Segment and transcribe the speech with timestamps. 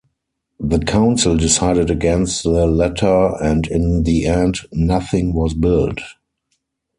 [0.59, 5.99] The council decided against the latter and in the end nothing was built.